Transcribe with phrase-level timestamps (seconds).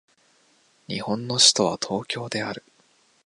[0.87, 2.63] 日本の首都は東京である